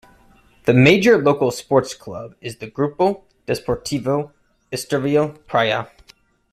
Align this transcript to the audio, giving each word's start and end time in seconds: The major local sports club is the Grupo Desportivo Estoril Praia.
The 0.65 0.73
major 0.73 1.19
local 1.21 1.51
sports 1.51 1.93
club 1.93 2.33
is 2.41 2.55
the 2.57 2.65
Grupo 2.65 3.21
Desportivo 3.47 4.31
Estoril 4.71 5.37
Praia. 5.45 5.89